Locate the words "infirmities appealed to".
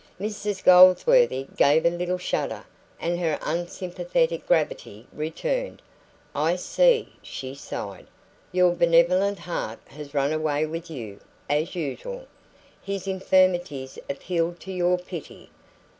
13.07-14.71